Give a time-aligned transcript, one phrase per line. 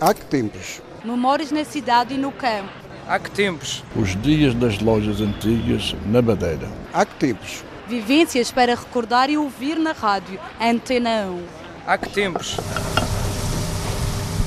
[0.00, 0.80] Há que tempos?
[1.04, 2.70] Memórias na cidade e no campo.
[3.06, 3.84] Há que tempos?
[3.94, 6.70] Os dias das lojas antigas na Madeira.
[6.90, 7.62] Há que tempos?
[7.86, 10.40] Vivências para recordar e ouvir na rádio.
[10.58, 11.42] Antena 1.
[11.86, 12.56] Há que tempos?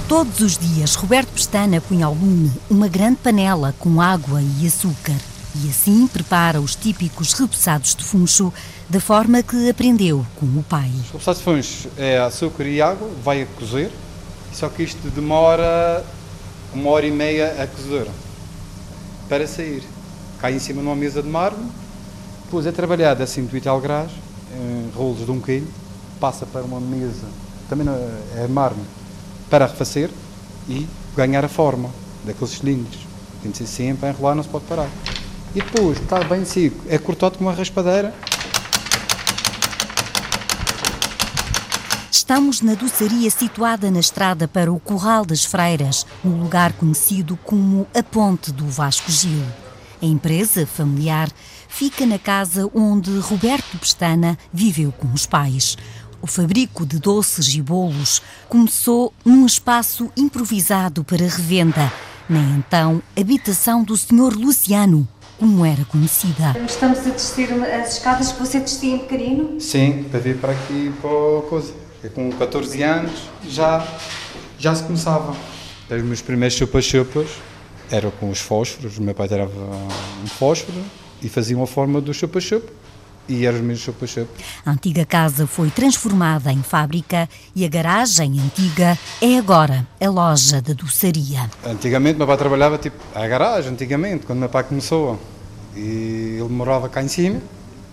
[0.10, 5.18] Todos os dias, Roberto Pestana punha ao lume uma grande panela com água e açúcar.
[5.64, 8.52] E assim prepara os típicos repousados de funcho,
[8.90, 10.90] da forma que aprendeu com o pai.
[11.14, 13.92] Os repousados de funcho é açúcar e água, vai a cozer,
[14.54, 16.04] só que isto demora
[16.74, 18.08] uma hora e meia a cozer
[19.28, 19.84] para sair.
[20.40, 21.68] Cai em cima numa mesa de mármore,
[22.46, 24.12] depois é trabalhado a 5 e tal graus,
[24.56, 25.68] em rolos de um quilo,
[26.20, 27.26] passa para uma mesa,
[27.68, 27.88] também
[28.36, 28.88] é mármore,
[29.50, 30.10] para arrefecer
[30.68, 31.90] e ganhar a forma
[32.24, 33.00] daqueles cilindros.
[33.42, 34.90] Tem de ser sempre a enrolar, não se pode parar.
[35.56, 38.14] E depois, está bem seco, é cortado com uma raspadeira.
[42.24, 47.86] Estamos na doçaria situada na estrada para o Corral das Freiras, no lugar conhecido como
[47.94, 49.44] a Ponte do Vasco Gil.
[50.02, 51.30] A empresa familiar
[51.68, 55.78] fica na casa onde Roberto Pestana viveu com os pais.
[56.22, 61.92] O fabrico de doces e bolos começou num espaço improvisado para revenda,
[62.30, 64.34] na então habitação do Sr.
[64.34, 65.06] Luciano,
[65.38, 66.56] como era conhecida.
[66.66, 69.60] Estamos a descer as escadas que você descia em pequenino?
[69.60, 71.84] Sim, para vir para aqui para coisa.
[72.10, 73.88] Com 14 anos já,
[74.60, 75.36] já se começava.
[75.90, 77.30] Os meus primeiros chupas-chupas
[77.90, 78.98] eram com os fósforos.
[78.98, 79.52] O meu pai tirava
[80.24, 80.78] um fósforo
[81.22, 82.72] e fazia uma forma do chupa-chupa
[83.28, 84.32] e eram os meus chupa-chupa.
[84.66, 90.62] A antiga casa foi transformada em fábrica e a garagem antiga é agora a loja
[90.62, 91.50] da doçaria.
[91.66, 95.20] Antigamente meu pai trabalhava tipo a garagem, antigamente, quando meu pai começou.
[95.76, 97.42] E ele morava cá em cima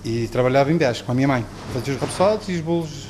[0.05, 1.47] e trabalhava em baixo com a minha mãe.
[1.73, 3.07] Fazia os repousados e os bolos,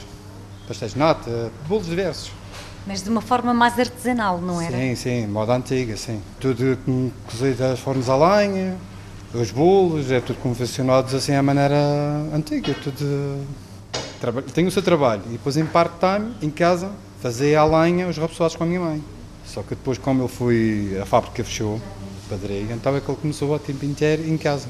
[0.71, 2.31] pastéis de nata, bolos diversos.
[2.87, 4.77] Mas de uma forma mais artesanal, não era?
[4.77, 6.23] Sim, sim, moda antiga, sim.
[6.39, 6.79] Tudo
[7.27, 8.77] cozido das fornos a lenha,
[9.35, 11.77] os bolos, é tudo confeccionados assim à maneira
[12.33, 13.45] antiga, tudo...
[14.55, 18.55] Tenho o seu trabalho e depois em part-time, em casa, fazia a lenha os repousados
[18.55, 19.03] com a minha mãe.
[19.45, 21.81] Só que depois, como eu fui, a fábrica fechou,
[22.29, 24.69] padaria, então é que ele começou a tempo inteiro em casa.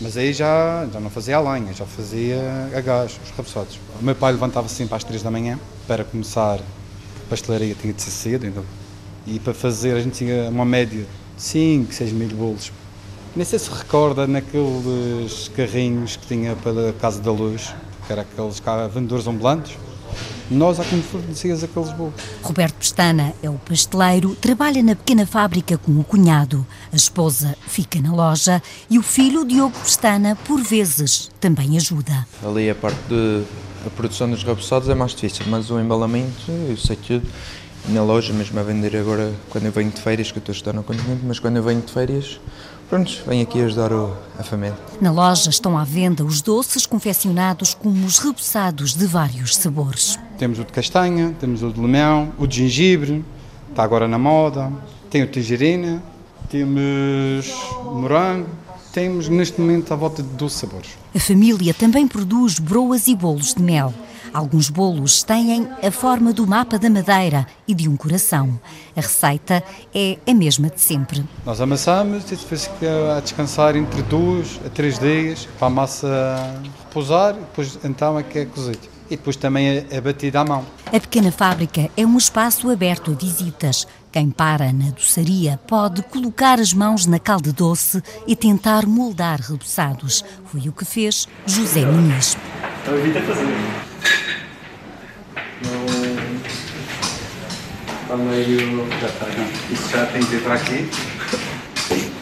[0.00, 2.40] Mas aí já, já não fazia a lenha, já fazia
[2.76, 3.78] a gás, os repousados.
[4.00, 8.02] O meu pai levantava-se sempre às três da manhã para começar a pastelaria, tinha de
[8.02, 8.64] ser cedo, então.
[9.26, 12.72] E para fazer, a gente tinha uma média de 5, 6 mil bolos.
[13.34, 17.74] Nem sei se recorda naqueles carrinhos que tinha pela Casa da Luz,
[18.06, 18.60] que era aqueles
[18.92, 19.76] vendedores ambulantes.
[20.52, 22.14] Nós é como fornecias aqueles bolos.
[22.42, 26.66] Roberto Pestana é o pasteleiro, trabalha na pequena fábrica com o cunhado.
[26.92, 32.26] A esposa fica na loja e o filho, Diogo Pestana, por vezes também ajuda.
[32.44, 33.44] Ali a parte de
[33.86, 37.26] a produção dos repousados é mais difícil, mas o embalamento, eu sei tudo.
[37.88, 40.56] Na loja, mesmo a vender agora, quando eu venho de férias, que eu estou a
[40.56, 42.40] estudar no continente, mas quando eu venho de férias,
[42.88, 44.76] pronto, venho aqui ajudar o, a família.
[45.00, 50.16] Na loja estão à venda os doces confeccionados com os repousados de vários sabores.
[50.38, 53.24] Temos o de castanha, temos o de limão, o de gengibre,
[53.68, 54.72] está agora na moda,
[55.10, 56.00] tem o de tangerina,
[56.48, 57.52] temos
[57.84, 58.48] morango,
[58.92, 60.90] temos neste momento à volta de 12 sabores.
[61.14, 63.92] A família também produz broas e bolos de mel.
[64.32, 68.58] Alguns bolos têm a forma do mapa da madeira e de um coração.
[68.96, 69.62] A receita
[69.94, 71.22] é a mesma de sempre.
[71.44, 76.62] Nós amassamos e depois fica a descansar entre dois a três dias para a massa
[76.84, 78.90] repousar, depois então é que é cozido.
[79.10, 80.64] E depois também é, é batida à mão.
[80.86, 83.86] A pequena fábrica é um espaço aberto a visitas.
[84.10, 90.24] Quem para na doçaria pode colocar as mãos na calda doce e tentar moldar reboçados.
[90.46, 92.36] Foi o que fez José Muniz.
[92.86, 93.46] Eu evito fazer.
[98.02, 98.88] Está meio.
[99.00, 99.72] Já está, não.
[99.72, 100.90] Isso já tem que ir para aqui.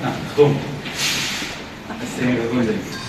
[0.03, 0.61] Não, redondo.
[2.03, 3.01] Assim, redondo.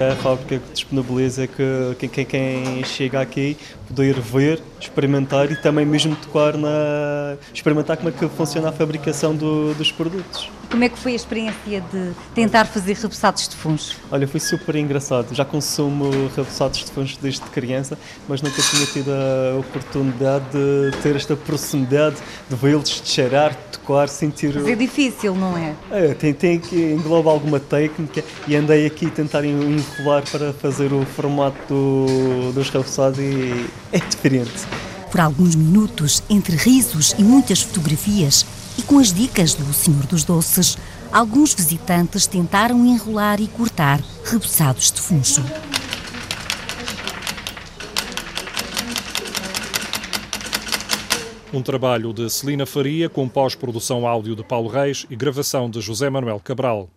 [0.00, 3.56] A fábrica que disponibiliza que quem, quem chega aqui
[3.86, 7.36] poder ver, experimentar e também mesmo tocar na.
[7.52, 10.48] experimentar como é que funciona a fabricação do, dos produtos.
[10.70, 13.96] Como é que foi a experiência de tentar fazer repousados de funcho?
[14.10, 15.34] Olha, foi super engraçado.
[15.34, 21.16] Já consumo repousados de funcho desde criança, mas nunca tinha tido a oportunidade de ter
[21.16, 22.16] esta proximidade,
[22.48, 24.54] de vê-los, de cheirar, de tocar, sentir.
[24.54, 25.74] Mas é difícil, não é?
[25.90, 30.92] É, tem, tem que engloba alguma técnica e andei aqui a tentar enrolar para fazer
[30.92, 34.52] o formato do, dos repousados e é diferente.
[35.10, 38.44] Por alguns minutos, entre risos e muitas fotografias,
[38.78, 40.76] e com as dicas do Senhor dos Doces,
[41.12, 45.42] alguns visitantes tentaram enrolar e cortar reboçados de funcho.
[51.52, 56.10] Um trabalho de Celina Faria com pós-produção áudio de Paulo Reis e gravação de José
[56.10, 56.90] Manuel Cabral.